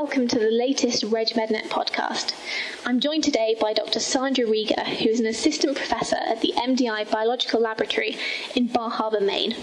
welcome 0.00 0.26
to 0.26 0.40
the 0.40 0.50
latest 0.50 1.04
RegMedNet 1.04 1.68
podcast. 1.68 2.34
I'm 2.84 2.98
joined 2.98 3.22
today 3.22 3.54
by 3.60 3.72
Dr. 3.72 4.00
Sandra 4.00 4.44
Rieger, 4.44 4.84
who 4.84 5.08
is 5.08 5.20
an 5.20 5.26
assistant 5.26 5.76
professor 5.76 6.16
at 6.16 6.40
the 6.40 6.52
MDI 6.56 7.08
Biological 7.08 7.60
Laboratory 7.60 8.16
in 8.56 8.66
Bar 8.66 8.90
Harbor, 8.90 9.20
Maine. 9.20 9.54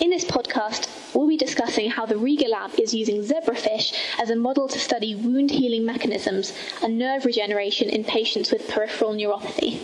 In 0.00 0.08
this 0.08 0.24
podcast, 0.24 0.88
we'll 1.14 1.28
be 1.28 1.36
discussing 1.36 1.90
how 1.90 2.06
the 2.06 2.14
Rieger 2.14 2.48
Lab 2.48 2.70
is 2.80 2.94
using 2.94 3.22
zebrafish 3.22 3.92
as 4.18 4.30
a 4.30 4.36
model 4.36 4.68
to 4.68 4.78
study 4.78 5.14
wound 5.14 5.50
healing 5.50 5.84
mechanisms 5.84 6.54
and 6.82 6.98
nerve 6.98 7.26
regeneration 7.26 7.90
in 7.90 8.04
patients 8.04 8.50
with 8.50 8.66
peripheral 8.70 9.12
neuropathy. 9.12 9.78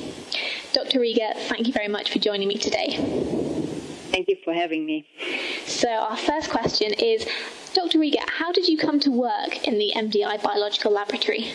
Dr. 0.72 1.00
Rieger, 1.00 1.34
thank 1.50 1.66
you 1.66 1.74
very 1.74 1.88
much 1.88 2.10
for 2.10 2.18
joining 2.18 2.48
me 2.48 2.56
today. 2.56 2.96
Thank 4.12 4.28
you 4.28 4.36
for 4.42 4.54
having 4.54 4.86
me. 4.86 5.06
So, 5.66 5.90
our 5.90 6.16
first 6.16 6.48
question 6.48 6.94
is 6.94 7.26
Dr. 7.78 8.00
Rieger, 8.00 8.28
how 8.28 8.50
did 8.50 8.66
you 8.66 8.76
come 8.76 8.98
to 8.98 9.10
work 9.12 9.68
in 9.68 9.78
the 9.78 9.92
MDI 9.94 10.42
Biological 10.42 10.90
Laboratory? 10.90 11.52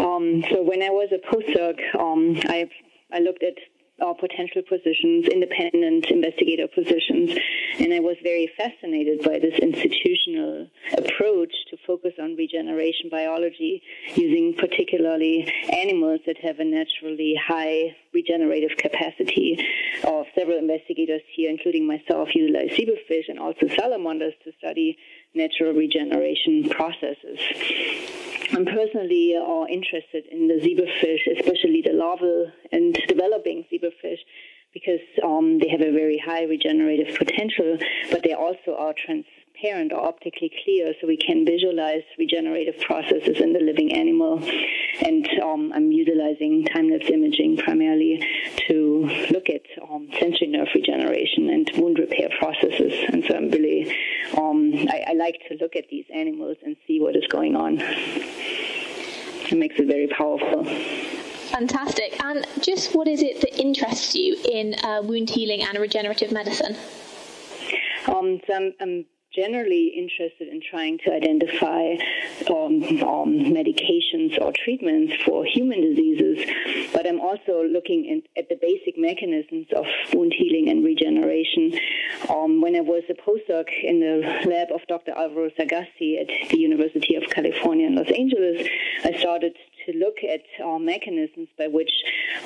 Um, 0.00 0.42
so, 0.50 0.62
when 0.64 0.82
I 0.82 0.90
was 0.90 1.12
a 1.12 1.18
postdoc, 1.32 1.78
um, 1.94 2.36
I, 2.50 2.68
I 3.12 3.20
looked 3.20 3.44
at 3.44 3.54
uh, 4.04 4.14
potential 4.14 4.62
positions, 4.68 5.28
independent 5.28 6.10
investigator 6.10 6.66
positions. 6.66 7.38
And 7.80 7.94
I 7.94 8.00
was 8.00 8.16
very 8.22 8.46
fascinated 8.58 9.22
by 9.22 9.38
this 9.38 9.58
institutional 9.58 10.68
approach 10.98 11.54
to 11.70 11.78
focus 11.86 12.12
on 12.20 12.36
regeneration 12.36 13.08
biology 13.08 13.82
using 14.14 14.52
particularly 14.52 15.50
animals 15.72 16.20
that 16.26 16.36
have 16.42 16.60
a 16.60 16.64
naturally 16.64 17.40
high 17.42 17.96
regenerative 18.12 18.76
capacity. 18.76 19.66
Uh, 20.04 20.24
several 20.34 20.58
investigators 20.58 21.22
here, 21.34 21.48
including 21.48 21.86
myself, 21.86 22.34
utilize 22.34 22.68
zebrafish 22.72 23.30
and 23.30 23.38
also 23.38 23.66
salamanders 23.68 24.34
to 24.44 24.52
study 24.58 24.98
natural 25.34 25.72
regeneration 25.72 26.68
processes. 26.68 27.38
I'm 28.52 28.66
personally 28.66 29.36
uh, 29.36 29.64
interested 29.70 30.26
in 30.30 30.48
the 30.48 30.60
zebrafish, 30.60 31.38
especially 31.38 31.80
the 31.80 31.94
larval 31.94 32.52
and 32.72 32.92
developing 33.08 33.64
zebrafish, 33.72 34.18
because 34.72 35.00
um, 35.24 35.58
they 35.58 35.68
have 35.68 35.80
a 35.80 35.92
very 35.92 36.18
high 36.18 36.44
regenerative 36.44 37.16
potential, 37.16 37.78
but 38.10 38.22
they 38.22 38.32
also 38.32 38.76
are 38.78 38.94
transparent 38.94 39.92
or 39.92 40.00
optically 40.02 40.50
clear, 40.64 40.94
so 41.00 41.06
we 41.06 41.16
can 41.16 41.44
visualize 41.44 42.02
regenerative 42.18 42.80
processes 42.80 43.40
in 43.40 43.52
the 43.52 43.58
living 43.58 43.92
animal. 43.92 44.42
And 45.02 45.28
um, 45.42 45.72
I'm 45.74 45.90
utilizing 45.92 46.64
time-lapse 46.66 47.10
imaging 47.10 47.58
primarily 47.58 48.26
to 48.68 49.10
look 49.30 49.48
at 49.50 49.62
um, 49.90 50.08
sensory 50.18 50.46
nerve 50.46 50.68
regeneration 50.74 51.50
and 51.50 51.70
wound 51.76 51.98
repair 51.98 52.28
processes. 52.38 52.92
And 53.08 53.24
so 53.24 53.34
I'm 53.34 53.50
really, 53.50 53.90
um, 54.36 54.72
I, 54.88 55.04
I 55.08 55.12
like 55.14 55.40
to 55.48 55.56
look 55.60 55.74
at 55.76 55.88
these 55.90 56.06
animals 56.14 56.56
and 56.62 56.76
see 56.86 57.00
what 57.00 57.16
is 57.16 57.26
going 57.28 57.56
on. 57.56 57.78
It 57.80 59.58
makes 59.58 59.74
it 59.78 59.86
very 59.88 60.06
powerful. 60.06 60.64
Fantastic. 61.50 62.22
And 62.24 62.46
just 62.60 62.94
what 62.94 63.08
is 63.08 63.22
it 63.22 63.40
that 63.40 63.60
interests 63.60 64.14
you 64.14 64.36
in 64.48 64.74
uh, 65.00 65.02
wound 65.02 65.30
healing 65.30 65.62
and 65.62 65.78
regenerative 65.78 66.32
medicine? 66.32 66.76
Um, 68.06 68.40
so 68.46 68.54
I'm, 68.54 68.72
I'm 68.80 69.04
generally 69.32 69.92
interested 69.96 70.48
in 70.48 70.60
trying 70.60 70.98
to 70.98 71.12
identify 71.12 71.94
um, 72.50 72.82
um, 73.06 73.38
medications 73.54 74.40
or 74.40 74.52
treatments 74.52 75.14
for 75.24 75.44
human 75.44 75.80
diseases, 75.80 76.50
but 76.92 77.06
I'm 77.06 77.20
also 77.20 77.62
looking 77.62 78.06
in, 78.06 78.22
at 78.36 78.48
the 78.48 78.58
basic 78.60 78.98
mechanisms 78.98 79.66
of 79.76 79.86
wound 80.12 80.34
healing 80.36 80.68
and 80.68 80.84
regeneration. 80.84 81.78
Um, 82.28 82.60
when 82.60 82.74
I 82.74 82.80
was 82.80 83.04
a 83.08 83.14
postdoc 83.14 83.68
in 83.84 84.00
the 84.00 84.48
lab 84.50 84.72
of 84.72 84.80
Dr. 84.88 85.12
Alvaro 85.16 85.50
Sagasti 85.50 86.20
at 86.20 86.50
the 86.50 86.58
University 86.58 87.14
of 87.14 87.22
California 87.30 87.86
in 87.86 87.94
Los 87.94 88.10
Angeles, 88.10 88.66
I 89.04 89.16
started 89.18 89.54
to 89.86 89.96
look 89.96 90.16
at 90.22 90.42
uh, 90.64 90.78
mechanisms 90.78 91.48
by 91.58 91.66
which 91.66 91.90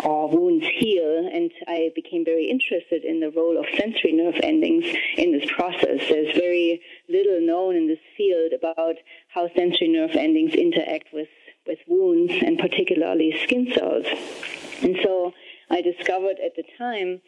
uh, 0.00 0.26
wounds 0.30 0.64
heal, 0.66 1.30
and 1.32 1.50
I 1.66 1.90
became 1.94 2.24
very 2.24 2.46
interested 2.46 3.04
in 3.04 3.20
the 3.20 3.30
role 3.30 3.58
of 3.58 3.66
sensory 3.76 4.12
nerve 4.12 4.38
endings 4.42 4.84
in 5.16 5.32
this 5.32 5.50
process. 5.50 6.00
There's 6.08 6.36
very 6.36 6.80
little 7.08 7.40
known 7.40 7.76
in 7.76 7.86
this 7.88 7.98
field 8.16 8.52
about 8.52 8.96
how 9.28 9.48
sensory 9.54 9.88
nerve 9.88 10.16
endings 10.16 10.54
interact 10.54 11.08
with, 11.12 11.28
with 11.66 11.78
wounds 11.86 12.32
and 12.44 12.58
particularly 12.58 13.38
skin 13.42 13.72
cells. 13.74 14.06
And 14.82 14.96
so 15.02 15.32
I 15.70 15.80
discovered 15.80 16.36
at 16.44 16.56
the 16.56 16.64
time 16.78 17.20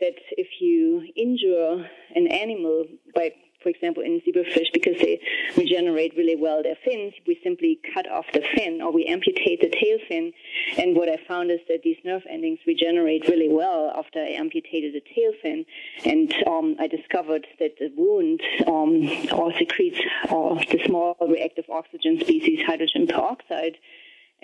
that 0.00 0.16
if 0.32 0.48
you 0.60 1.06
injure 1.16 1.88
an 2.14 2.26
animal 2.26 2.84
by 3.14 3.32
for 3.64 3.70
example, 3.70 4.02
in 4.02 4.20
zebrafish, 4.20 4.72
because 4.72 4.96
they 5.00 5.18
regenerate 5.56 6.12
really 6.16 6.36
well 6.36 6.62
their 6.62 6.76
fins, 6.84 7.14
we 7.26 7.40
simply 7.42 7.80
cut 7.94 8.08
off 8.08 8.26
the 8.34 8.42
fin 8.54 8.82
or 8.82 8.92
we 8.92 9.06
amputate 9.06 9.62
the 9.62 9.70
tail 9.70 9.98
fin. 10.06 10.32
And 10.78 10.94
what 10.94 11.08
I 11.08 11.16
found 11.26 11.50
is 11.50 11.60
that 11.68 11.80
these 11.82 11.96
nerve 12.04 12.22
endings 12.30 12.60
regenerate 12.66 13.26
really 13.26 13.48
well 13.48 13.90
after 13.96 14.20
I 14.20 14.36
amputated 14.38 14.94
the 14.94 15.02
tail 15.14 15.32
fin. 15.40 15.64
And 16.04 16.32
um, 16.46 16.76
I 16.78 16.86
discovered 16.86 17.46
that 17.58 17.78
the 17.78 17.90
wound 17.96 18.42
um, 18.66 19.08
or 19.32 19.52
secretes 19.54 19.98
the 20.28 20.80
small 20.84 21.16
reactive 21.26 21.64
oxygen 21.70 22.20
species 22.20 22.60
hydrogen 22.66 23.06
peroxide 23.06 23.78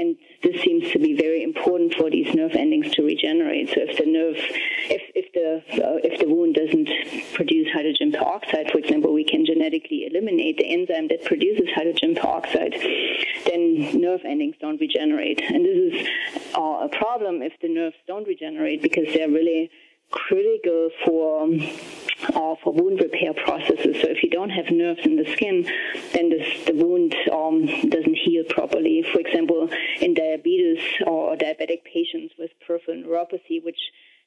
and 0.01 0.17
this 0.43 0.63
seems 0.63 0.91
to 0.93 0.99
be 0.99 1.15
very 1.15 1.43
important 1.43 1.95
for 1.95 2.11
these 2.11 2.35
nerve 2.35 2.55
endings 2.55 2.91
to 2.93 3.03
regenerate. 3.03 3.69
So 3.69 3.83
if 3.83 3.99
the 3.99 4.07
nerve, 4.07 4.37
if, 4.89 5.03
if 5.15 5.33
the 5.35 5.85
uh, 5.85 5.99
if 6.03 6.19
the 6.19 6.27
wound 6.27 6.55
doesn't 6.55 6.89
produce 7.35 7.69
hydrogen 7.71 8.11
peroxide, 8.11 8.71
for 8.71 8.79
example, 8.79 9.10
genetically 9.71 10.07
eliminate 10.07 10.57
the 10.59 10.67
enzyme 10.67 11.09
that 11.09 11.25
produces 11.25 11.69
hydrogen 11.75 12.15
peroxide, 12.15 12.75
then 13.47 14.01
nerve 14.01 14.21
endings 14.25 14.57
don't 14.61 14.81
regenerate. 14.81 15.41
And 15.43 15.65
this 15.65 16.01
is 16.01 16.09
uh, 16.57 16.87
a 16.87 16.89
problem 16.89 17.43
if 17.43 17.53
the 17.61 17.69
nerves 17.69 17.97
don't 18.07 18.27
regenerate 18.27 18.83
because 18.83 19.13
they're 19.15 19.29
really 19.29 19.71
critical 20.11 20.91
for 21.05 21.49
uh, 22.35 22.55
for 22.63 22.73
wound 22.73 23.01
repair 23.01 23.33
processes. 23.33 23.97
So 24.03 24.09
if 24.09 24.23
you 24.23 24.31
don't 24.31 24.51
have 24.51 24.71
nerves 24.71 25.01
in 25.05 25.17
the 25.17 25.25
skin, 25.33 25.65
then 26.13 26.31
this, 26.31 26.65
the 26.67 26.75
wound 26.75 27.15
um, 27.33 27.67
doesn't 27.89 28.17
heal 28.17 28.45
properly. 28.49 29.05
For 29.11 29.21
example, 29.21 29.71
in 30.01 30.15
diabetes 30.15 30.81
or 31.07 31.37
diabetic 31.37 31.85
patients 31.85 32.35
with 32.39 32.51
peripheral 32.67 32.99
neuropathy, 32.99 33.65
which 33.65 33.79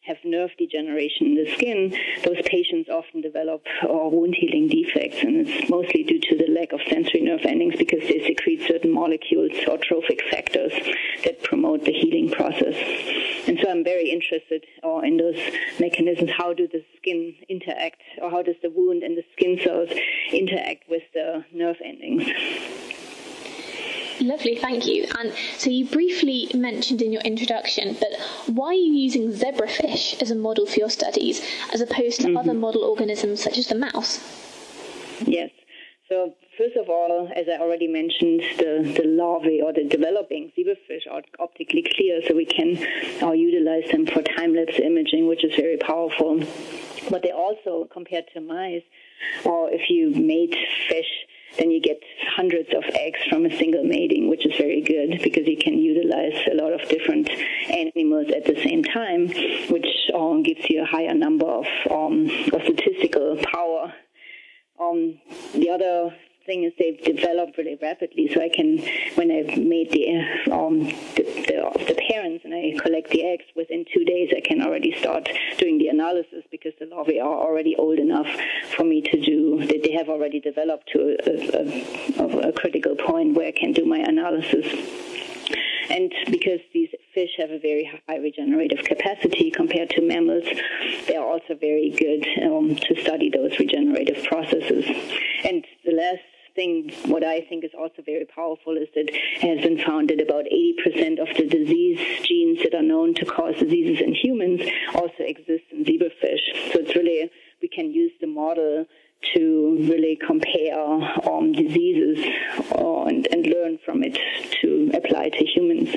have 0.06 0.18
nerve 0.26 0.52
degeneration 0.58 1.28
in 1.28 1.36
the 1.36 1.52
skin, 1.54 1.98
those 2.26 2.42
patients 2.46 2.90
often 2.90 3.22
develop 3.22 3.66
uh, 3.84 3.88
wound 3.88 4.36
healing 4.36 4.68
defects, 4.68 5.22
and 5.22 5.48
it's 5.48 5.70
mostly 5.70 6.04
due 6.04 6.20
to 6.20 6.36
the 6.36 6.52
lack 6.52 6.74
of 6.74 6.82
sensory 6.90 7.22
nerve 7.22 7.46
endings 7.46 7.76
because 7.78 8.02
they 8.02 8.20
secrete 8.26 8.62
certain 8.68 8.92
molecules 8.92 9.52
or 9.68 9.78
trophic 9.78 10.22
factors 10.30 10.74
that 11.24 11.42
promote 11.44 11.86
the 11.86 11.94
healing 11.94 12.30
process. 12.30 12.76
And 13.48 13.58
so 13.62 13.70
I'm 13.70 13.84
very 13.84 14.10
interested 14.10 14.66
uh, 14.84 15.00
in 15.00 15.18
those 15.18 15.40
mechanisms. 15.80 16.32
How 16.32 16.54
do 16.54 16.68
the 16.68 16.84
skin 16.98 17.36
interact, 17.48 18.02
or 18.22 18.30
how 18.30 18.42
does 18.42 18.56
the 18.62 18.70
wound 18.70 19.04
and 19.04 19.18
the 19.18 19.24
skin 19.34 19.60
cells 19.64 19.90
interact 20.32 20.90
with 20.90 21.04
the 21.14 21.46
nerve 21.54 21.78
endings? 21.84 22.28
Lovely, 24.22 24.56
thank 24.56 24.86
you. 24.86 25.08
And 25.20 25.34
so 25.58 25.70
you 25.70 25.86
briefly 25.86 26.50
mentioned 26.54 27.02
in 27.02 27.12
your 27.12 27.22
introduction, 27.22 27.98
but 28.00 28.10
why 28.48 28.68
are 28.68 28.74
you 28.74 28.94
using 28.94 29.32
zebrafish 29.32 30.22
as 30.22 30.32
a 30.32 30.36
model 30.36 30.66
for 30.66 30.80
your 30.80 30.90
studies 30.90 31.42
as 31.74 31.82
opposed 31.82 32.22
to 32.22 32.28
mm-hmm. 32.28 32.38
other 32.38 32.54
model 32.54 32.84
organisms 32.84 33.44
such 33.44 33.58
as 33.58 33.68
the 33.68 33.76
mouse? 33.76 34.20
Yes. 35.26 35.50
So 36.10 36.34
first 36.58 36.76
of 36.76 36.90
all, 36.90 37.32
as 37.36 37.48
I 37.50 37.60
already 37.60 37.88
mentioned, 37.88 38.42
the, 38.58 38.94
the 38.96 39.08
larvae 39.08 39.62
or 39.64 39.74
the 39.74 39.84
developing 39.84 40.52
zebrafish 40.58 41.08
are 41.10 41.24
optically 41.40 41.84
clear, 41.96 42.22
so 42.28 42.36
we 42.36 42.46
can 42.46 42.78
uh, 43.22 43.32
utilize 43.32 43.90
them 43.92 44.06
for 44.06 44.22
time-lapse 44.22 44.80
imaging, 44.80 45.28
which 45.28 45.44
is 45.44 45.56
very 45.56 45.78
powerful. 45.78 46.44
But 47.10 47.24
they 47.24 47.32
also, 47.32 47.88
compared 47.92 48.26
to 48.34 48.42
mice, 48.42 48.84
or 49.44 49.72
if 49.72 49.90
you 49.90 50.12
mate 50.12 50.56
fish 50.88 51.26
then 51.58 51.72
you 51.72 51.82
get 51.82 52.00
hundreds 52.36 52.70
of 52.74 52.84
eggs 52.96 53.20
from 53.30 53.46
a 53.46 53.58
single 53.58 53.84
mating, 53.84 54.30
which 54.30 54.46
is 54.46 54.56
very 54.58 54.82
good 54.82 55.22
because 55.24 55.48
you 55.48 55.58
can 55.58 55.78
utilize 55.78 56.48
a 56.52 56.56
lot 56.56 56.74
of 56.74 56.88
different 56.90 57.30
animals 57.70 58.28
at 58.36 58.46
the 58.46 58.56
same 58.64 58.84
time, 58.84 59.28
which 59.70 59.88
um, 60.16 60.44
gives 60.44 60.70
you 60.70 60.82
a 60.82 60.86
higher 60.86 61.14
number 61.14 61.46
of, 61.46 61.66
um, 61.92 62.30
of 62.52 62.62
statistical 62.64 63.38
power. 63.52 63.94
Um, 64.80 65.20
the 65.54 65.70
other 65.70 66.16
thing 66.46 66.64
is 66.64 66.74
they've 66.78 67.02
developed 67.04 67.58
really 67.58 67.78
rapidly. 67.82 68.30
So 68.34 68.42
I 68.42 68.50
can, 68.50 68.80
when 69.16 69.32
I've 69.32 69.58
made 69.58 69.92
the, 69.92 70.52
um, 70.52 70.80
the, 71.16 71.24
the, 71.48 71.86
the, 71.86 72.04
parents 72.10 72.44
and 72.46 72.54
I 72.54 72.78
collect 72.80 73.10
the 73.10 73.24
eggs, 73.24 73.46
within 73.56 73.86
two 73.94 74.04
days 74.06 74.32
I 74.36 74.42
can 74.42 74.62
already 74.62 74.96
start 75.00 75.30
doing 75.58 75.78
the 75.78 75.88
analysis 75.88 76.44
because 76.52 76.74
the 76.80 76.86
larvae 76.86 77.20
are 77.20 77.36
already 77.36 77.76
old 77.76 78.00
enough 78.00 78.28
for 78.76 78.84
me 78.84 79.02
to 79.02 79.22
do, 79.22 79.66
they, 79.66 79.78
they 79.78 79.92
have 79.94 80.10
already 80.10 80.40
developed 80.40 80.90
to 80.94 81.18
a, 81.26 82.24
a, 82.24 82.50
a 82.50 82.54
critical 82.54 82.96
point 82.96 83.36
where 83.36 83.48
I 83.48 83.52
can 83.52 83.72
do 83.72 83.86
my 83.86 84.00
analysis. 84.00 84.68
And 85.90 86.14
because 86.32 86.60
these 86.74 86.90
fish 87.14 87.32
have 87.38 87.52
a 87.52 87.60
very 87.60 87.86
high 88.08 88.18
regenerative 88.18 88.84
capacity 88.84 89.52
compared 89.52 89.90
to 89.92 90.02
mammals, 90.02 90.46
they 91.08 91.16
are 91.16 91.26
also 91.26 91.56
very 91.56 91.92
good 91.92 92.26
um, 92.44 92.76
to 92.76 93.02
study 93.02 93.30
those 93.30 93.60
regenerative 93.60 94.24
processes. 94.24 94.86
And 96.84 96.92
the 96.92 96.96
last 96.96 97.04
thing, 97.04 97.12
what 97.12 97.24
I 97.24 97.42
think 97.42 97.64
is 97.64 97.72
also 97.78 98.02
very 98.06 98.26
powerful 98.26 98.78
is 98.78 98.88
that 98.96 99.10
it 99.10 99.42
has 99.42 99.62
been 99.62 99.78
found 99.84 100.10
that 100.10 100.22
about 100.22 100.46
80% 100.46 101.20
of 101.20 101.36
the 101.38 101.48
disease 101.48 102.00
genes 102.24 102.60
that 102.64 102.74
are 102.74 102.84
known 102.84 103.14
to 103.16 103.26
cause 103.26 103.56
diseases 103.56 104.02
in 104.02 104.14
humans 104.14 104.62
also 104.96 105.20
exist 105.24 105.64
in 105.72 105.86
zebrafish. 105.86 106.74
So 106.74 106.80
it's 106.80 106.96
really, 106.96 107.30
we 107.62 107.68
can 107.68 107.92
use 107.92 108.12
the 108.20 108.28
model 108.28 108.86
to 109.34 109.78
really 109.80 110.18
compare 110.26 110.80
um, 111.30 111.54
diseases 111.54 112.26
uh, 112.76 113.04
and, 113.04 113.28
and 113.32 113.48
learn 113.48 113.80
from 113.86 114.04
it 114.04 114.20
to 114.62 114.92
apply 114.94 115.30
to 115.30 115.46
humans. 115.46 115.96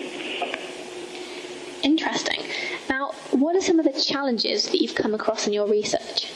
Interesting. 1.83 2.43
Now, 2.89 3.13
what 3.33 3.57
are 3.57 3.61
some 3.61 3.79
of 3.81 3.85
the 3.85 4.01
challenges 4.01 4.67
that 4.67 4.81
you've 4.81 4.95
come 4.95 5.15
across 5.15 5.47
in 5.47 5.53
your 5.53 5.67
research? 5.67 6.31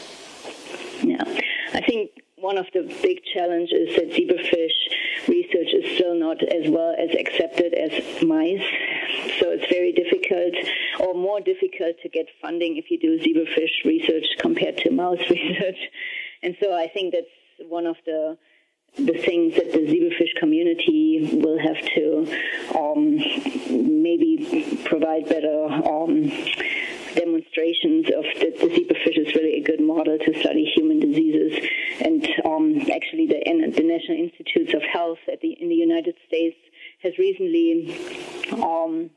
Yeah, 1.03 1.23
I 1.73 1.81
think 1.81 2.20
one 2.41 2.57
of 2.57 2.67
the 2.73 2.83
big 3.03 3.21
challenges 3.35 3.91
is 3.91 3.97
that 3.97 4.11
zebrafish 4.11 5.29
research 5.29 5.69
is 5.75 5.97
still 5.97 6.15
not 6.15 6.43
as 6.43 6.71
well 6.71 6.95
as 6.99 7.11
accepted 7.11 7.75
as 7.75 8.23
mice. 8.23 8.65
So 9.39 9.51
it's 9.51 9.71
very 9.71 9.93
difficult 9.93 10.55
or 11.01 11.15
more 11.15 11.41
difficult 11.41 11.97
to 12.03 12.09
get 12.09 12.27
funding 12.41 12.77
if 12.77 12.91
you 12.91 12.99
do 12.99 13.19
zebrafish 13.19 13.85
research 13.85 14.25
compared 14.39 14.79
to 14.79 14.91
mouse 14.91 15.19
research. 15.31 15.79
And 16.43 16.57
so 16.61 16.75
I 16.75 16.89
think 16.89 17.13
that's 17.15 17.69
one 17.69 17.87
of 17.87 17.97
the 18.07 18.39
the 18.97 19.19
things 19.19 19.55
that 19.55 19.71
the 19.71 19.79
zebrafish 19.79 20.35
community 20.41 21.39
will 21.41 21.59
have 21.61 21.79
to 21.95 22.27
um, 22.77 23.19
maybe 24.03 24.81
provide 24.85 25.29
better 25.29 25.67
um, 25.67 26.29
demonstrations 27.15 28.07
of 28.11 28.25
that 28.41 28.59
the 28.61 28.67
zebrafish 28.67 29.19
is 29.19 29.35
really 29.35 29.59
a 29.59 29.63
good 29.63 29.81
model 29.81 30.19
to 30.19 30.41
study 30.41 30.65
human 30.65 30.99
diseases. 30.99 31.53
And 32.01 32.27
um, 32.45 32.81
actually, 32.93 33.27
the, 33.27 33.43
the 33.45 33.83
National 33.83 34.19
Institutes 34.19 34.75
of 34.75 34.83
Health 34.83 35.19
the, 35.27 35.53
in 35.61 35.69
the 35.69 35.75
United 35.75 36.17
States 36.27 36.57
has 37.03 37.13
recently 37.19 37.95
um, 38.53 39.11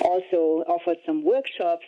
also 0.00 0.64
offered 0.66 0.96
some 1.06 1.22
workshops 1.22 1.84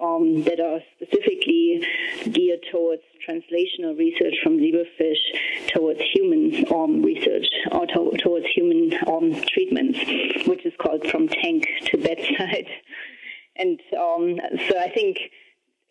um, 0.00 0.42
that 0.44 0.60
are 0.60 0.80
specifically 0.96 1.86
geared 2.30 2.64
towards 2.70 3.02
translational 3.26 3.96
research 3.98 4.34
from 4.42 4.58
zebrafish 4.58 5.20
towards 5.68 6.00
human 6.12 6.64
um, 6.72 7.02
research 7.02 7.46
or 7.70 7.86
to- 7.86 8.16
towards 8.22 8.46
human 8.54 8.92
um, 9.06 9.34
treatments, 9.48 9.98
which 10.46 10.64
is 10.64 10.72
called 10.78 11.06
From 11.08 11.28
Tank 11.28 11.66
to 11.86 11.98
Bedside. 11.98 12.68
And 13.56 13.80
um, 13.96 14.40
so 14.68 14.76
I 14.76 14.90
think 14.92 15.30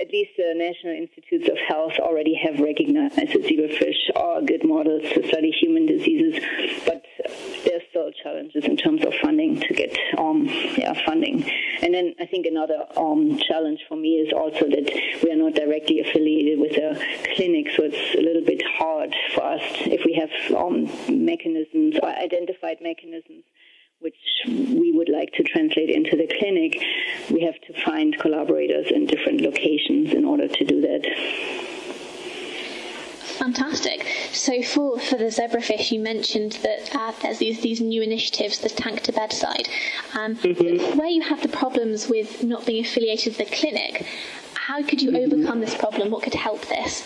at 0.03 0.11
least 0.11 0.31
the 0.35 0.53
National 0.53 0.93
Institutes 0.93 1.47
of 1.47 1.57
Health 1.65 1.93
already 1.99 2.35
have 2.35 2.59
recognized 2.59 3.15
that 3.15 3.29
zebrafish 3.29 4.11
are 4.17 4.41
good 4.41 4.67
models 4.67 5.01
to 5.13 5.25
study 5.29 5.49
human 5.49 5.85
diseases, 5.85 6.43
but 6.85 7.05
there's 7.63 7.83
still 7.89 8.11
challenges 8.11 8.65
in 8.65 8.75
terms 8.75 9.05
of 9.05 9.13
funding 9.21 9.61
to 9.61 9.73
get 9.73 9.97
um, 10.17 10.43
yeah, 10.77 10.93
funding. 11.05 11.49
And 11.81 11.93
then 11.93 12.15
I 12.19 12.25
think 12.25 12.45
another 12.45 12.85
um, 12.97 13.37
challenge 13.37 13.79
for 13.87 13.95
me 13.95 14.15
is 14.15 14.33
also 14.33 14.67
that 14.67 14.91
we 15.23 15.31
are 15.31 15.37
not 15.37 15.53
directly 15.53 16.01
affiliated 16.01 16.59
with 16.59 16.73
a 16.73 16.99
clinic, 17.35 17.67
so 17.73 17.83
it's 17.83 18.15
a 18.15 18.21
little 18.21 18.43
bit 18.43 18.61
hard 18.77 19.15
for 19.33 19.43
us 19.45 19.61
if 19.85 20.03
we 20.03 20.19
have 20.19 20.57
um, 20.57 20.83
mechanisms 21.07 21.95
or 22.03 22.09
identified 22.09 22.79
mechanisms 22.81 23.45
which 24.03 24.15
we 24.45 24.91
would 24.91 25.07
like 25.07 25.31
to 25.31 25.43
translate 25.43 25.89
into 25.89 26.17
the 26.17 26.27
clinic, 26.37 26.77
we 27.31 27.41
have 27.41 27.59
to 27.61 27.73
find 27.85 28.19
collaborators 28.19 28.87
in 28.91 29.05
different 29.05 29.39
locations 29.39 29.92
order 30.33 30.47
to 30.47 30.63
do 30.71 30.77
that. 30.87 31.01
Fantastic. 33.43 33.99
So 34.31 34.61
for, 34.63 34.99
for 34.99 35.17
the 35.17 35.31
zebrafish, 35.39 35.91
you 35.91 35.99
mentioned 35.99 36.53
that 36.63 36.95
uh, 36.95 37.11
there's 37.21 37.39
these, 37.39 37.61
these 37.61 37.81
new 37.81 38.01
initiatives, 38.01 38.59
the 38.59 38.69
tank 38.69 39.01
to 39.01 39.11
bedside. 39.11 39.67
Um, 40.13 40.35
mm-hmm. 40.35 40.97
Where 40.97 41.09
you 41.17 41.21
have 41.21 41.41
the 41.41 41.49
problems 41.49 42.07
with 42.07 42.43
not 42.43 42.65
being 42.65 42.85
affiliated 42.85 43.37
with 43.37 43.49
the 43.49 43.55
clinic, 43.55 44.05
how 44.53 44.81
could 44.81 45.01
you 45.01 45.11
mm-hmm. 45.11 45.33
overcome 45.33 45.59
this 45.59 45.75
problem? 45.75 46.09
What 46.09 46.23
could 46.23 46.35
help 46.35 46.61
this? 46.67 47.03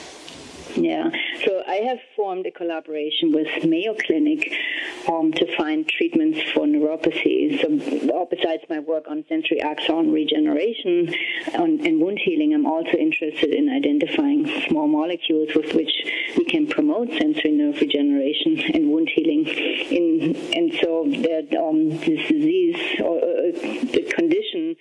Yeah, 0.75 1.09
so 1.43 1.63
I 1.65 1.77
have 1.89 1.97
formed 2.15 2.45
a 2.45 2.51
collaboration 2.51 3.31
with 3.31 3.47
Mayo 3.65 3.95
Clinic 3.95 4.53
um, 5.07 5.31
to 5.33 5.55
find 5.55 5.87
treatments 5.87 6.39
for 6.53 6.65
neuropathy. 6.65 7.61
So, 7.61 8.27
besides 8.29 8.63
my 8.69 8.79
work 8.79 9.05
on 9.09 9.23
sensory 9.29 9.61
axon 9.61 10.11
regeneration 10.11 11.13
on, 11.55 11.85
and 11.85 12.01
wound 12.01 12.19
healing, 12.23 12.53
I'm 12.53 12.65
also 12.65 12.97
interested 12.97 13.53
in 13.53 13.69
identifying 13.69 14.45
small 14.67 14.87
molecules 14.87 15.49
with 15.55 15.73
which 15.73 15.91
we 16.37 16.45
can 16.45 16.67
promote 16.67 17.09
sensory 17.09 17.51
nerve 17.51 17.79
regeneration 17.79 18.59
and 18.73 18.91
wound 18.91 19.09
healing. 19.13 19.47
In, 19.47 20.35
and 20.53 20.73
so, 20.81 21.05
that 21.07 21.55
um, 21.57 21.89
this 21.89 22.27
disease 22.27 23.01
or 23.01 23.17
uh, 23.17 23.51
the 23.93 24.11
condition 24.15 24.75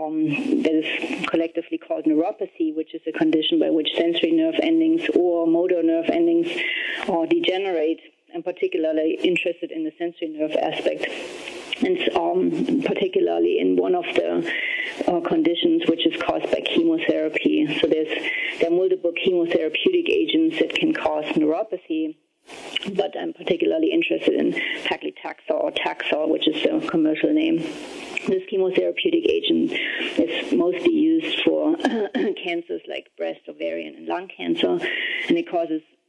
um, 0.00 0.28
that 0.62 0.72
is 0.72 1.28
collectively 1.28 1.78
called 1.78 2.04
neuropathy, 2.04 2.74
which 2.74 2.94
is 2.94 3.02
a 3.06 3.12
condition 3.12 3.58
by 3.58 3.70
which 3.70 3.88
sensory 3.96 4.32
nerve 4.32 4.54
endings 4.62 5.02
or 5.14 5.46
motor 5.46 5.82
nerve 5.82 6.08
endings 6.08 6.48
uh, 7.08 7.26
degenerate. 7.26 8.00
I'm 8.34 8.42
particularly 8.42 9.18
interested 9.22 9.70
in 9.72 9.84
the 9.84 9.92
sensory 9.98 10.28
nerve 10.28 10.52
aspect, 10.52 11.06
and 11.82 11.98
um, 12.16 12.82
particularly 12.82 13.58
in 13.58 13.76
one 13.76 13.94
of 13.94 14.04
the 14.14 14.52
uh, 15.06 15.20
conditions 15.20 15.82
which 15.88 16.06
is 16.06 16.20
caused 16.20 16.50
by 16.50 16.60
chemotherapy. 16.60 17.78
So 17.80 17.86
there's 17.86 18.08
there 18.60 18.70
are 18.70 18.74
multiple 18.74 19.12
chemotherapeutic 19.12 20.08
agents 20.08 20.58
that 20.58 20.74
can 20.74 20.92
cause 20.92 21.24
neuropathy 21.34 22.16
but 22.94 23.14
I'm 23.18 23.32
particularly 23.32 23.92
interested 23.92 24.34
in 24.34 24.52
paclitaxel 24.84 25.50
or 25.50 25.70
Taxol, 25.70 26.28
which 26.28 26.48
is 26.48 26.62
the 26.62 26.86
commercial 26.88 27.32
name. 27.32 27.58
This 28.26 28.42
chemotherapeutic 28.50 29.26
agent 29.28 29.72
is 30.18 30.52
mostly 30.52 30.92
used 30.92 31.42
for 31.42 31.76
cancers 32.42 32.82
like 32.88 33.10
breast, 33.16 33.40
ovarian, 33.48 33.94
and 33.96 34.06
lung 34.06 34.28
cancer, 34.34 34.78
and 35.28 35.38
it 35.38 35.48
causes 35.48 35.82
60, 35.82 35.99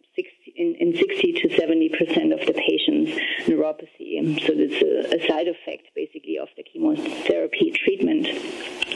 in, 0.61 0.75
in 0.75 0.95
60 0.95 1.33
to 1.41 1.57
70 1.57 1.89
percent 1.89 2.33
of 2.33 2.39
the 2.45 2.53
patients 2.53 3.11
neuropathy. 3.49 4.11
So 4.45 4.53
it's 4.53 4.81
a, 4.81 5.17
a, 5.17 5.27
side 5.27 5.47
effect, 5.47 5.89
basically, 5.95 6.37
of 6.37 6.49
the 6.55 6.63
chemotherapy 6.63 7.71
treatment, 7.71 8.27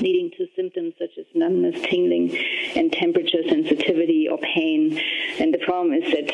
leading 0.01 0.31
to 0.37 0.45
symptoms 0.55 0.93
such 0.99 1.17
as 1.17 1.25
numbness, 1.33 1.81
tingling, 1.81 2.37
and 2.75 2.91
temperature 2.91 3.41
sensitivity 3.49 4.27
or 4.29 4.37
pain. 4.37 4.99
And 5.39 5.53
the 5.53 5.59
problem 5.59 5.93
is 5.93 6.11
that 6.11 6.27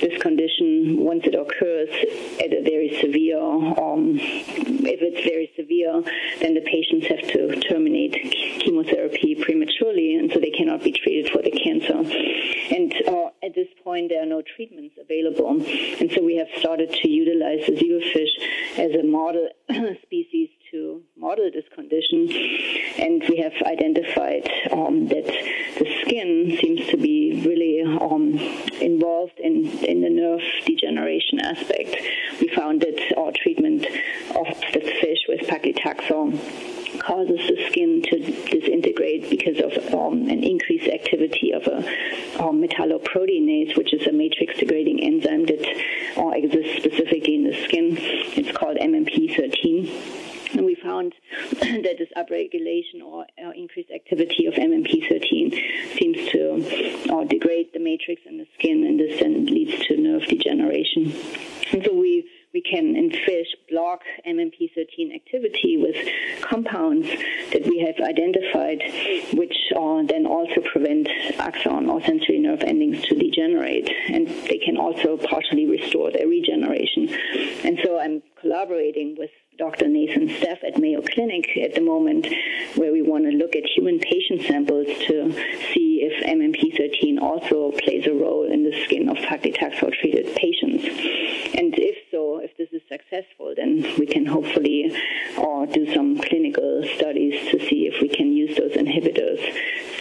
this 0.00 0.20
condition, 0.22 1.04
once 1.04 1.22
it 1.24 1.34
occurs 1.34 1.90
at 2.40 2.52
a 2.52 2.62
very 2.62 2.96
severe, 3.00 3.40
um, 3.40 4.16
if 4.18 5.00
it's 5.02 5.22
very 5.28 5.50
severe, 5.56 6.02
then 6.40 6.54
the 6.54 6.62
patients 6.62 7.06
have 7.08 7.22
to 7.32 7.60
terminate 7.68 8.14
chemotherapy 8.60 9.34
prematurely, 9.34 10.14
and 10.14 10.32
so 10.32 10.40
they 10.40 10.50
cannot 10.50 10.82
be 10.82 10.92
treated 10.92 11.30
for 11.32 11.42
the 11.42 11.50
cancer. 11.50 11.98
And 12.74 12.94
uh, 13.06 13.30
point, 13.90 14.08
there 14.10 14.22
are 14.22 14.26
no 14.26 14.40
treatments 14.40 14.94
available. 15.00 15.48
And 15.48 16.12
so 16.12 16.22
we 16.22 16.36
have 16.36 16.46
started 16.58 16.92
to 16.92 17.08
utilize 17.08 17.66
the 17.66 17.72
zebrafish 17.72 18.34
as 18.78 18.92
a 18.94 19.02
model 19.02 19.48
species 20.02 20.48
to 20.70 21.02
model 21.16 21.50
this 21.52 21.64
condition. 21.74 22.30
And 22.98 23.20
we 23.28 23.38
have 23.38 23.54
identified 23.66 24.48
um, 24.70 25.08
that 25.08 25.26
the 25.26 25.86
skin 26.02 26.56
seems 26.60 26.86
to 26.90 26.96
be 26.96 27.42
really 27.44 27.82
um, 27.82 28.38
involved 28.80 29.40
in, 29.40 29.66
in 29.84 30.02
the 30.02 30.10
nerve 30.10 30.42
degeneration 30.66 31.40
aspect. 31.40 31.96
We 32.40 32.46
found 32.54 32.82
that 32.82 33.18
our 33.18 33.32
treatment 33.32 33.86
of 33.86 34.46
the 34.72 34.82
fish 35.00 35.22
with 35.28 35.40
paclitaxel 35.48 36.38
causes 37.00 37.40
the 37.48 37.66
skin 37.70 38.02
to 38.02 38.18
disintegrate 38.50 39.30
because 39.30 39.58
of 39.60 39.94
um, 39.94 40.28
an 40.28 40.42
increased 40.42 40.88
activity 40.88 41.52
of 41.52 41.66
a 41.66 42.42
um, 42.42 42.60
metalloproteinase, 43.70 43.76
which 43.76 43.92
is 43.94 44.06
a 44.06 44.12
matrix 44.12 44.58
degrading 44.58 45.02
enzyme 45.02 45.46
that 45.46 45.66
uh, 46.16 46.30
exists 46.30 46.76
specifically 46.76 47.34
in 47.34 47.44
the 47.44 47.64
skin. 47.64 47.96
It's 47.98 48.56
called 48.56 48.76
MMP13. 48.76 50.56
And 50.56 50.66
we 50.66 50.74
found 50.74 51.14
that 51.60 51.96
this 51.98 52.08
upregulation 52.16 53.02
or 53.04 53.24
uh, 53.42 53.50
increased 53.50 53.90
activity 53.92 54.46
of 54.46 54.54
MMP13 54.54 55.96
seems 55.96 56.28
to 56.30 57.12
uh, 57.12 57.24
degrade 57.24 57.68
the 57.72 57.78
matrix 57.78 58.22
in 58.26 58.38
the 58.38 58.46
skin, 58.58 58.84
and 58.84 58.98
this 58.98 59.20
then 59.20 59.46
leads 59.46 59.86
to 59.86 59.96
nerve 59.96 60.26
degeneration. 60.26 61.14
And 61.72 61.84
so 61.84 61.94
we 61.94 62.28
we 62.52 62.62
can 62.62 62.96
in 62.96 63.10
fish 63.10 63.46
block 63.68 64.00
MMP13 64.26 65.14
activity 65.14 65.76
with 65.76 65.96
compounds 66.42 67.08
that 67.52 67.64
we 67.66 67.78
have 67.78 68.06
identified, 68.06 68.82
which 69.34 69.56
uh, 69.76 70.02
then 70.02 70.26
also 70.26 70.60
prevent 70.72 71.08
axon 71.38 71.88
or 71.88 72.02
sensory 72.02 72.38
nerve 72.38 72.62
endings 72.62 73.02
to 73.06 73.14
degenerate, 73.14 73.88
and 74.08 74.26
they 74.48 74.58
can 74.58 74.76
also 74.76 75.16
partially 75.16 75.66
restore 75.66 76.10
their 76.10 76.26
regeneration. 76.26 77.08
And 77.64 77.78
so 77.84 78.00
I'm 78.00 78.22
collaborating 78.40 79.16
with 79.18 79.30
Dr. 79.60 79.88
Nathan 79.88 80.30
Staff 80.38 80.64
at 80.66 80.78
Mayo 80.78 81.02
Clinic 81.02 81.50
at 81.62 81.74
the 81.74 81.82
moment, 81.82 82.26
where 82.76 82.92
we 82.92 83.02
want 83.02 83.24
to 83.24 83.30
look 83.30 83.54
at 83.54 83.66
human 83.66 83.98
patient 83.98 84.40
samples 84.42 84.86
to 84.86 85.32
see 85.74 86.00
if 86.02 86.24
MMP13 86.24 87.20
also 87.20 87.70
plays 87.72 88.06
a 88.06 88.12
role 88.12 88.50
in 88.50 88.64
the 88.64 88.72
skin 88.84 89.10
of 89.10 89.18
paclitaxel 89.18 89.92
treated 90.00 90.34
patients. 90.34 90.84
And 91.54 91.74
if 91.76 91.98
so, 92.10 92.40
if 92.42 92.56
this 92.56 92.68
is 92.72 92.80
successful, 93.10 93.52
then 93.56 93.82
we 93.98 94.06
can 94.06 94.26
hopefully 94.26 94.94
uh, 95.36 95.66
do 95.66 95.92
some 95.92 96.18
clinical 96.18 96.82
studies 96.96 97.50
to 97.50 97.58
see 97.58 97.86
if 97.86 98.00
we 98.00 98.08
can 98.08 98.32
use 98.32 98.56
those 98.56 98.72
inhibitors 98.72 99.40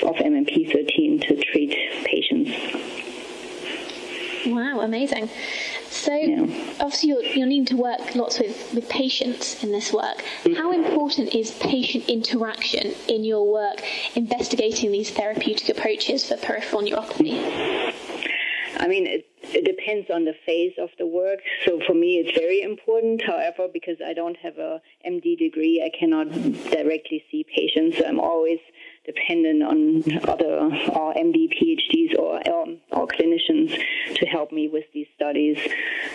of 0.03 0.15
MMP13 0.15 1.27
to 1.27 1.35
treat 1.43 1.75
patients. 2.05 2.51
Wow, 4.45 4.81
amazing. 4.81 5.29
So 5.89 6.15
yeah. 6.15 6.41
obviously 6.79 7.09
you're, 7.09 7.23
you're 7.23 7.47
needing 7.47 7.65
to 7.65 7.77
work 7.77 8.15
lots 8.15 8.39
with, 8.39 8.73
with 8.73 8.87
patients 8.89 9.63
in 9.63 9.71
this 9.71 9.91
work. 9.91 10.23
How 10.55 10.71
important 10.71 11.35
is 11.35 11.51
patient 11.51 12.07
interaction 12.07 12.93
in 13.07 13.23
your 13.23 13.51
work 13.51 13.81
investigating 14.15 14.91
these 14.91 15.09
therapeutic 15.09 15.69
approaches 15.69 16.27
for 16.27 16.37
peripheral 16.37 16.83
neuropathy? 16.83 17.93
I 18.77 18.87
mean, 18.87 19.07
it, 19.07 19.28
it 19.53 19.65
depends 19.65 20.09
on 20.09 20.25
the 20.25 20.33
phase 20.45 20.73
of 20.77 20.89
the 20.97 21.07
work. 21.07 21.39
So 21.65 21.79
for 21.85 21.93
me, 21.93 22.17
it's 22.17 22.37
very 22.37 22.61
important. 22.61 23.21
However, 23.21 23.67
because 23.71 23.97
I 24.05 24.13
don't 24.13 24.37
have 24.37 24.57
a 24.57 24.81
MD 25.07 25.37
degree, 25.37 25.81
I 25.83 25.97
cannot 25.97 26.31
directly 26.71 27.23
see 27.31 27.45
patients. 27.55 28.01
I'm 28.05 28.19
always 28.19 28.59
dependent 29.05 29.63
on 29.63 30.29
other 30.29 30.57
or 30.93 31.13
MD, 31.13 31.49
PhDs, 31.49 32.17
or, 32.17 32.41
or, 32.47 32.65
or 32.91 33.07
clinicians 33.07 33.77
to 34.15 34.25
help 34.25 34.51
me 34.51 34.67
with 34.67 34.85
these 34.93 35.07
studies. 35.15 35.57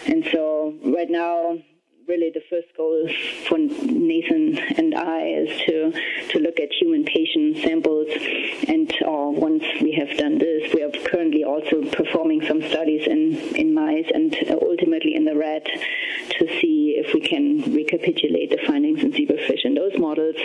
And 0.07 0.25
so 0.33 0.75
right 0.85 1.11
now, 1.11 1.59
really 2.07 2.31
the 2.35 2.43
first 2.51 2.69
goal 2.77 3.09
for 3.49 3.59
Nathan 3.59 4.59
and 4.59 4.95
I 4.95 5.23
is 5.27 5.49
to 5.67 5.93
to 6.31 6.39
look 6.39 6.61
at 6.61 6.73
human 6.73 7.05
patient 7.05 7.59
samples. 7.59 8.09
And 8.69 8.93
uh, 9.03 9.31
once 9.31 9.65
we 9.81 9.93
have 9.93 10.17
done 10.17 10.39
this, 10.39 10.73
we 10.75 10.83
are 10.83 10.91
currently 10.91 11.45
also 11.45 11.83
performing 11.91 12.47
some 12.47 12.61
mice 13.95 14.11
and 14.13 14.35
ultimately 14.63 15.15
in 15.15 15.25
the 15.25 15.37
rat 15.37 15.65
to 15.65 16.47
see 16.61 16.95
if 16.97 17.15
we 17.15 17.21
can 17.21 17.75
recapitulate 17.75 18.51
the 18.51 18.59
findings 18.67 19.03
in 19.03 19.13
zebrafish 19.13 19.65
in 19.65 19.75
those 19.75 19.97
models. 19.99 20.37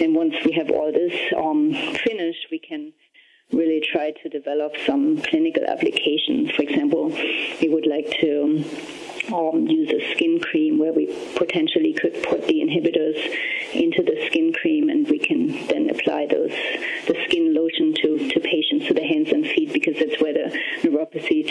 And 0.00 0.14
once 0.14 0.34
we 0.44 0.52
have 0.52 0.70
all 0.70 0.92
this 0.92 1.14
um, 1.36 1.72
finished, 1.72 2.46
we 2.50 2.58
can 2.58 2.92
really 3.52 3.80
try 3.92 4.12
to 4.22 4.28
develop 4.28 4.74
some 4.86 5.20
clinical 5.22 5.64
applications. 5.66 6.50
For 6.50 6.62
example, 6.62 7.08
we 7.62 7.68
would 7.68 7.86
like 7.86 8.10
to 8.20 8.64
um, 9.32 9.66
use 9.66 9.90
a 9.90 10.14
skin 10.14 10.40
cream 10.40 10.78
where 10.78 10.92
we 10.92 11.06
potentially 11.36 11.94
could 11.94 12.22
put 12.24 12.46
the 12.46 12.60
inhibitors 12.60 13.16
into 13.74 14.02
the 14.02 14.26
skin 14.26 14.52
cream 14.52 14.88
and 14.88 15.08
we 15.08 15.18
can 15.18 15.48
then 15.68 15.90
apply 15.90 16.26
those 16.26 16.52
the 17.06 17.16
skin 17.24 17.54
lotion 17.54 17.94
to, 17.94 18.30
to 18.30 18.40
patients 18.40 18.86
to 18.86 18.94
the 18.94 19.02
hands 19.02 19.30
and 19.30 19.46
feet 19.46 19.72
because 19.72 19.94
that's 19.98 20.20
where 20.20 20.32
the 20.32 20.58
neuropathy 20.82 21.46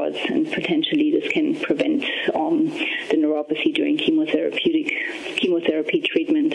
and 0.00 0.50
potentially 0.52 1.10
this 1.10 1.30
can 1.32 1.54
prevent 1.60 2.04
um, 2.34 2.68
the 3.10 3.16
neuropathy 3.16 3.74
during 3.74 3.96
chemotherapeutic 3.96 5.36
chemotherapy 5.36 6.00
treatment 6.00 6.54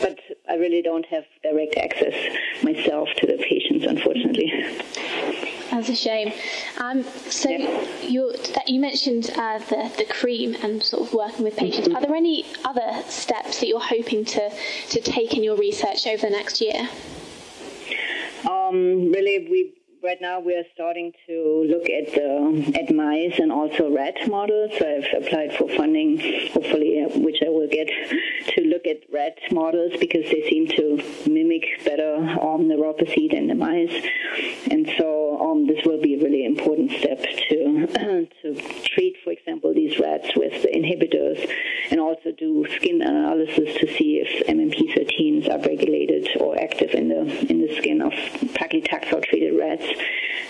but 0.00 0.18
I 0.48 0.56
really 0.56 0.82
don't 0.82 1.06
have 1.06 1.24
direct 1.42 1.76
access 1.78 2.14
myself 2.62 3.08
to 3.16 3.26
the 3.26 3.38
patients, 3.38 3.86
unfortunately. 3.86 4.52
That's 5.70 5.88
a 5.88 5.94
shame. 5.94 6.32
Um, 6.78 7.04
so 7.30 7.48
yeah. 7.48 7.84
you 8.02 8.34
you 8.66 8.80
mentioned 8.80 9.30
uh, 9.34 9.58
the 9.58 9.90
the 9.96 10.04
cream 10.04 10.56
and 10.62 10.82
sort 10.82 11.08
of 11.08 11.14
working 11.14 11.44
with 11.44 11.56
patients. 11.56 11.88
Mm-hmm. 11.88 11.96
Are 11.96 12.00
there 12.02 12.14
any 12.14 12.44
other 12.64 13.02
steps 13.08 13.60
that 13.60 13.66
you're 13.66 13.80
hoping 13.80 14.24
to 14.26 14.50
to 14.90 15.00
take 15.00 15.34
in 15.34 15.42
your 15.42 15.56
research 15.56 16.06
over 16.06 16.26
the 16.26 16.30
next 16.30 16.60
year? 16.60 16.88
Um, 18.48 19.10
really, 19.10 19.48
we 19.50 19.73
right 20.04 20.20
now 20.20 20.38
we 20.38 20.54
are 20.54 20.64
starting 20.74 21.12
to 21.26 21.66
look 21.66 21.88
at 21.88 22.12
the 22.14 22.72
at 22.78 22.94
mice 22.94 23.38
and 23.38 23.50
also 23.50 23.90
rat 23.90 24.16
models. 24.28 24.72
I've 24.74 25.22
applied 25.22 25.54
for 25.56 25.66
funding, 25.70 26.18
hopefully, 26.52 27.02
uh, 27.02 27.18
which 27.20 27.42
I 27.44 27.48
will 27.48 27.68
get, 27.68 27.88
to 28.48 28.60
look 28.64 28.86
at 28.86 28.98
rat 29.12 29.38
models 29.50 29.92
because 29.98 30.24
they 30.30 30.46
seem 30.50 30.68
to 30.68 31.02
mimic 31.28 31.64
better 31.84 32.16
um, 32.16 32.68
neuropathy 32.68 33.32
than 33.32 33.46
the 33.46 33.54
mice. 33.54 33.94
And 34.70 34.86
so 34.98 35.23
um, 35.40 35.66
this 35.66 35.84
will 35.84 36.00
be 36.00 36.14
a 36.14 36.18
really 36.22 36.44
important 36.44 36.90
step 36.92 37.20
to 37.20 38.26
to 38.42 38.54
treat, 38.84 39.16
for 39.22 39.30
example, 39.30 39.72
these 39.74 39.98
rats 39.98 40.30
with 40.36 40.62
the 40.62 40.68
inhibitors, 40.68 41.48
and 41.90 42.00
also 42.00 42.32
do 42.32 42.66
skin 42.76 43.02
analysis 43.02 43.76
to 43.78 43.86
see 43.86 44.22
if 44.24 44.46
MMP13s 44.46 45.48
are 45.50 45.66
regulated 45.66 46.28
or 46.40 46.58
active 46.60 46.90
in 46.94 47.08
the 47.08 47.50
in 47.50 47.66
the 47.66 47.76
skin 47.76 48.02
of 48.02 48.12
paclitaxel 48.54 49.24
treated 49.24 49.58
rats 49.58 49.84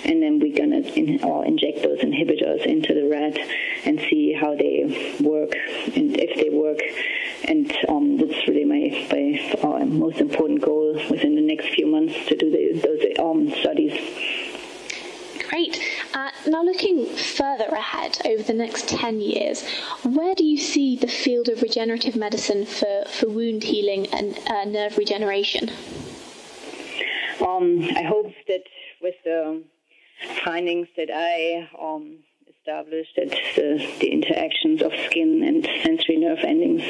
and 0.05 0.23
then 0.23 0.39
we're 0.39 0.55
to 0.55 0.93
in, 0.95 1.19
inject 1.47 1.83
those 1.83 1.99
inhibitors 2.01 2.65
into 2.67 2.95
the 2.95 3.09
rat 3.09 3.39
and 3.85 3.99
see 4.01 4.33
how 4.33 4.55
they 4.55 4.85
work 5.21 5.55
and 5.97 6.17
if 6.19 6.37
they 6.37 6.51
work. 6.51 6.81
And 7.47 7.73
um, 7.89 8.17
that's 8.17 8.49
really 8.49 8.65
my, 8.65 9.07
my 9.11 9.59
uh, 9.63 9.85
most 9.85 10.19
important 10.19 10.63
goal 10.63 10.95
within 11.11 11.35
the 11.35 11.43
next 11.43 11.69
few 11.75 11.87
months 11.87 12.15
to 12.29 12.37
do 12.37 12.51
the, 12.51 12.81
those 12.81 13.19
um, 13.19 13.51
studies. 13.61 13.93
Great. 15.55 15.81
Uh, 16.13 16.33
now, 16.49 16.65
looking 16.65 17.07
further 17.07 17.67
ahead 17.67 18.19
over 18.25 18.43
the 18.43 18.53
next 18.53 18.89
10 18.89 19.21
years, 19.21 19.63
where 20.03 20.35
do 20.35 20.43
you 20.43 20.59
see 20.59 20.97
the 20.97 21.07
field 21.07 21.49
of 21.49 21.63
regenerative 21.63 22.17
medicine 22.17 22.67
for, 22.67 23.05
for 23.07 23.29
wound 23.29 23.63
healing 23.63 24.09
and 24.09 24.37
uh, 24.49 24.65
nerve 24.65 24.99
regeneration? 24.99 25.71
Um, 27.41 27.85
I 27.95 28.03
hope 28.03 28.33
that 28.49 28.65
with 29.01 29.15
the 29.23 29.63
findings 30.45 30.89
that 30.97 31.11
I 31.15 31.71
um, 31.81 32.19
established 32.49 33.15
that 33.15 33.31
the, 33.55 33.89
the, 34.01 34.09
interactions 34.09 34.83
of 34.83 34.91
skin 35.07 35.45
and 35.45 35.65
sensory 35.85 36.17
nerve 36.17 36.39
endings 36.43 36.83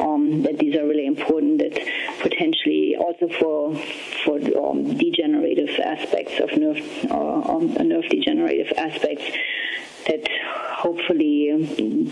um, 0.00 0.42
that 0.42 0.58
these 0.58 0.76
are 0.76 0.86
really 0.86 1.06
important 1.06 1.58
that 1.58 1.74
potentially 2.20 2.96
also 2.98 3.28
for 3.40 3.74
for 4.24 4.36
um, 4.58 4.96
degenerative 4.96 5.70
aspects 5.80 6.40
of 6.40 6.56
nerve 6.56 6.80
uh, 7.10 7.54
um, 7.54 7.74
nerve 7.88 8.08
degenerative 8.08 8.72
aspects 8.76 9.24
that 10.06 10.26
hopefully 10.78 11.50
um, 11.52 12.06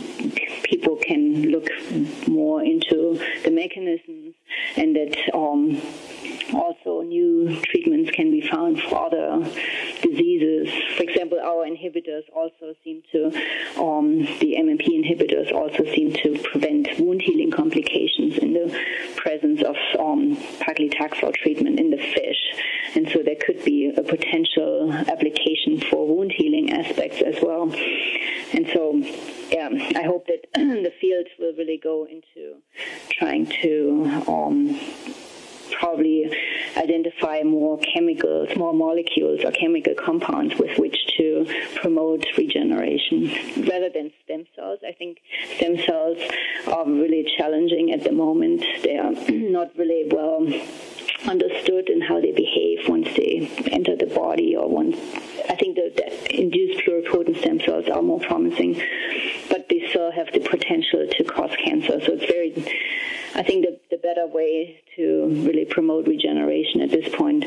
people 0.65 0.97
can 0.97 1.51
look 1.51 1.69
more 2.29 2.63
into 2.63 3.21
the 3.45 3.51
mechanisms 3.51 4.35
and 4.77 4.97
that 4.97 5.17
um, 5.35 5.81
also 6.55 7.03
new 7.03 7.61
treatments 7.63 8.11
can 8.11 8.31
be 8.31 8.47
found 8.47 8.81
for 8.83 9.07
other 9.07 9.39
diseases. 10.03 10.46
Our 11.47 11.65
inhibitors 11.65 12.25
also 12.35 12.75
seem 12.83 13.03
to, 13.13 13.27
um, 13.81 14.19
the 14.41 14.57
MMP 14.59 14.89
inhibitors 14.89 15.53
also 15.53 15.85
seem 15.95 16.13
to 16.13 16.37
prevent 16.43 16.99
wound 16.99 17.23
healing 17.23 17.53
complications 17.53 18.37
in 18.39 18.53
the 18.53 18.77
presence 19.15 19.63
of 19.63 19.77
um, 20.01 20.37
paclitaxel 20.59 21.35
treatment 21.37 21.79
in 21.79 21.91
the 21.91 21.99
fish. 21.99 22.37
And 22.97 23.09
so 23.11 23.23
there 23.23 23.37
could 23.37 23.65
be 23.65 23.93
a 23.97 24.03
potential 24.03 24.93
application 24.93 25.81
for 25.89 26.09
wound 26.09 26.33
healing 26.33 26.73
aspects 26.73 27.23
as 27.23 27.37
well. 27.41 27.71
And 28.53 28.67
so, 28.73 28.95
yeah, 29.51 29.69
I 29.95 30.03
hope 30.03 30.27
that 30.27 30.47
the 30.55 30.93
field 31.01 31.29
will 31.39 31.53
really 31.55 31.79
go 31.81 32.07
into 32.07 32.57
trying 33.11 33.47
to 33.63 34.25
um, 34.27 34.81
probably 35.79 36.31
identify 36.77 37.43
more 37.43 37.79
chemicals, 37.79 38.49
more 38.57 38.73
molecules 38.73 39.45
or 39.45 39.51
chemical 39.53 39.95
compounds 39.95 40.55
with 40.59 40.79
which 40.79 40.97
promote 41.77 42.25
regeneration 42.37 43.29
rather 43.69 43.91
than 43.91 44.13
stem 44.25 44.45
cells. 44.55 44.81
I 44.87 44.93
think 44.93 45.19
stem 45.57 45.79
cells 45.79 46.19
are 46.67 46.85
really 46.87 47.31
challenging 47.37 47.93
at 47.93 48.05
the 48.05 48.13
moment. 48.13 48.65
They 48.83 48.97
are 48.97 49.13
not 49.31 49.77
really 49.77 50.05
well 50.11 50.47
understood 51.29 51.89
and 51.89 52.03
how 52.03 52.21
they 52.21 52.33
behave 52.33 52.89
once 52.89 53.09
they 53.17 53.51
enter 53.73 53.97
the 53.97 54.07
body 54.07 54.57
or 54.57 54.69
once 54.69 54.97
I 55.49 55.55
think 55.55 55.77
the, 55.77 55.93
the 55.95 56.41
induced 56.41 56.81
pluripotent 56.87 57.39
stem 57.39 57.61
cells 57.61 57.89
are 57.89 58.03
more 58.03 58.21
promising, 58.21 58.81
but 59.49 59.69
they 59.69 59.87
still 59.89 60.11
have 60.11 60.33
the 60.33 60.41
potential 60.41 61.07
to 61.09 61.25
cause 61.25 61.51
cancer. 61.65 62.01
So 62.05 62.13
it's 62.13 62.27
very 62.27 62.53
I 63.37 63.43
think 63.43 63.67
the, 63.67 63.79
the 63.91 63.99
better 63.99 64.27
way 64.27 64.83
to 64.97 65.27
really 65.47 65.67
promote 65.67 66.07
regeneration 66.07 66.81
at 66.81 66.91
this 66.91 67.15
point 67.15 67.45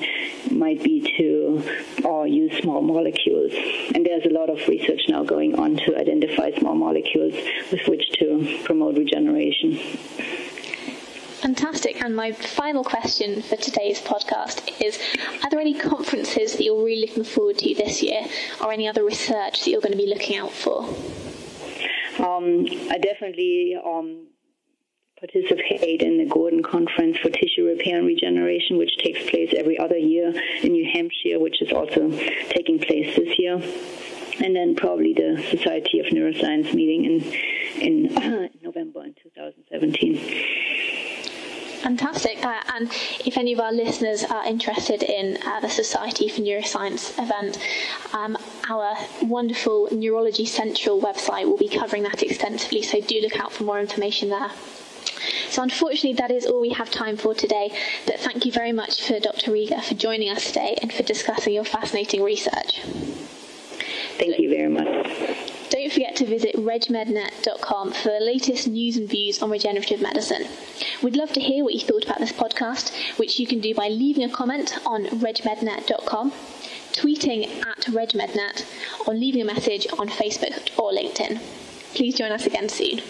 might 0.51 0.83
be 0.83 1.01
to 1.17 2.07
uh, 2.07 2.23
use 2.23 2.61
small 2.61 2.81
molecules. 2.81 3.51
And 3.95 4.05
there's 4.05 4.23
a 4.25 4.29
lot 4.29 4.51
of 4.51 4.67
research 4.67 5.01
now 5.09 5.23
going 5.23 5.57
on 5.57 5.77
to 5.77 5.97
identify 5.97 6.51
small 6.59 6.75
molecules 6.75 7.33
with 7.71 7.87
which 7.87 8.07
to 8.19 8.59
promote 8.65 8.97
regeneration. 8.97 9.79
Fantastic. 11.41 12.01
And 12.03 12.15
my 12.15 12.33
final 12.33 12.83
question 12.83 13.41
for 13.41 13.55
today's 13.55 14.01
podcast 14.01 14.81
is 14.81 14.99
Are 15.41 15.49
there 15.49 15.59
any 15.61 15.73
conferences 15.73 16.53
that 16.53 16.63
you're 16.63 16.83
really 16.83 17.07
looking 17.07 17.23
forward 17.23 17.57
to 17.59 17.73
this 17.75 18.03
year, 18.03 18.25
or 18.61 18.73
any 18.73 18.89
other 18.89 19.05
research 19.05 19.63
that 19.63 19.71
you're 19.71 19.79
going 19.79 19.93
to 19.93 19.97
be 19.97 20.05
looking 20.05 20.37
out 20.37 20.51
for? 20.51 20.83
Um, 22.19 22.65
I 22.91 22.97
definitely 22.97 23.77
um, 23.81 24.27
participate 25.17 26.01
in 26.01 26.17
the 26.17 26.25
Gordon 26.25 26.61
Conference 26.61 27.17
for 27.19 27.29
Tissue 27.29 27.67
Repair 27.67 27.99
and 27.99 28.07
Regeneration, 28.07 28.77
which 28.77 28.97
takes 28.97 29.29
place 29.29 29.53
every 29.55 29.79
other 29.79 29.97
year 29.97 30.33
in 30.61 30.73
New 30.73 30.89
Hampshire, 30.91 31.39
which 31.39 31.61
is 31.61 31.71
also 31.71 32.11
taking 32.49 32.79
place 32.79 33.15
this 33.15 33.39
year. 33.39 33.61
and 34.41 34.55
then 34.55 34.75
probably 34.75 35.13
the 35.13 35.43
Society 35.49 35.99
of 35.99 36.07
Neuroscience 36.07 36.73
meeting 36.73 37.05
in 37.05 37.21
in 37.81 38.49
November 38.61 39.03
in 39.05 39.15
2017. 39.23 40.68
Fantastic. 41.81 42.45
Uh, 42.45 42.61
and 42.75 42.91
if 43.25 43.37
any 43.37 43.53
of 43.53 43.59
our 43.59 43.71
listeners 43.71 44.23
are 44.25 44.45
interested 44.45 45.01
in 45.01 45.37
uh, 45.45 45.61
the 45.61 45.69
Society 45.69 46.27
for 46.27 46.41
Neuroscience 46.41 47.17
event, 47.21 47.57
um, 48.13 48.37
our 48.69 48.97
wonderful 49.21 49.87
Neurology 49.91 50.45
Central 50.45 50.99
website 50.99 51.45
will 51.45 51.57
be 51.57 51.69
covering 51.69 52.03
that 52.03 52.21
extensively, 52.21 52.81
so 52.81 52.99
do 52.99 53.21
look 53.21 53.39
out 53.39 53.53
for 53.53 53.63
more 53.63 53.79
information 53.79 54.29
there. 54.29 54.51
So, 55.49 55.63
unfortunately, 55.63 56.13
that 56.13 56.31
is 56.31 56.45
all 56.45 56.61
we 56.61 56.71
have 56.71 56.91
time 56.91 57.17
for 57.17 57.33
today. 57.33 57.71
But 58.05 58.19
thank 58.19 58.45
you 58.45 58.51
very 58.51 58.71
much 58.71 59.07
for 59.07 59.19
Dr. 59.19 59.51
Rieger 59.51 59.81
for 59.81 59.95
joining 59.95 60.29
us 60.29 60.47
today 60.47 60.77
and 60.81 60.91
for 60.91 61.03
discussing 61.03 61.53
your 61.53 61.63
fascinating 61.63 62.23
research. 62.23 62.81
Thank 64.17 64.37
you 64.37 64.49
very 64.49 64.69
much. 64.69 64.98
Don't 65.89 65.95
forget 65.95 66.17
to 66.17 66.25
visit 66.27 66.55
regmednet.com 66.55 67.93
for 67.93 68.09
the 68.09 68.19
latest 68.23 68.67
news 68.67 68.95
and 68.95 69.09
views 69.09 69.41
on 69.41 69.49
regenerative 69.49 69.99
medicine. 69.99 70.45
We'd 71.01 71.15
love 71.15 71.33
to 71.33 71.39
hear 71.39 71.63
what 71.63 71.73
you 71.73 71.79
thought 71.79 72.05
about 72.05 72.19
this 72.19 72.31
podcast, 72.31 73.17
which 73.17 73.39
you 73.39 73.47
can 73.47 73.59
do 73.59 73.73
by 73.73 73.89
leaving 73.89 74.23
a 74.23 74.29
comment 74.29 74.77
on 74.85 75.05
regmednet.com, 75.05 76.31
tweeting 76.91 77.65
at 77.65 77.85
regmednet, 77.87 78.65
or 79.07 79.15
leaving 79.15 79.41
a 79.41 79.45
message 79.45 79.87
on 79.97 80.09
Facebook 80.09 80.77
or 80.77 80.91
LinkedIn. 80.91 81.39
Please 81.95 82.13
join 82.13 82.31
us 82.31 82.45
again 82.45 82.69
soon. 82.69 83.01